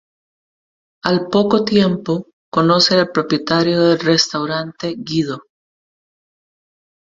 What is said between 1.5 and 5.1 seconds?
tiempo, conoce al propietario del restaurante,